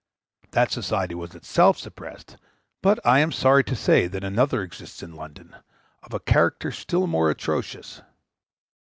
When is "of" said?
6.01-6.11